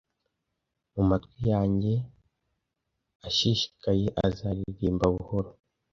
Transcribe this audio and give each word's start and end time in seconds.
Mu 0.93 1.01
matwi 1.09 1.39
yanjye 1.53 1.93
ashishikaye 3.27 4.05
azaririmba 4.25 5.05
buhoro. 5.15 5.49